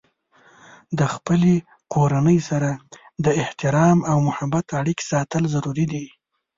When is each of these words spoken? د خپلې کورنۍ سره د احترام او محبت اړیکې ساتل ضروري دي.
د 0.99 1.01
خپلې 1.13 1.53
کورنۍ 1.93 2.39
سره 2.49 2.69
د 3.25 3.27
احترام 3.41 3.97
او 4.11 4.17
محبت 4.27 4.65
اړیکې 4.79 5.03
ساتل 5.11 5.43
ضروري 5.55 5.85
دي. 5.93 6.05